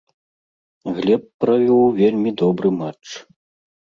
Глеб 0.99 1.27
правёў 1.43 1.83
вельмі 1.99 2.31
добры 2.43 2.69
матч. 2.81 3.07